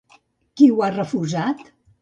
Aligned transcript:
Qui 0.61 0.69
ho 0.77 0.81
ha 0.87 0.91
refusat? 0.97 1.65